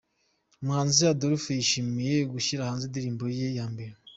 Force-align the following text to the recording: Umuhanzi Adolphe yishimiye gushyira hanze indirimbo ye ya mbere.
Umuhanzi 0.61 1.01
Adolphe 1.13 1.49
yishimiye 1.57 2.15
gushyira 2.33 2.67
hanze 2.69 2.83
indirimbo 2.85 3.23
ye 3.37 3.47
ya 3.57 3.65
mbere. 3.73 3.93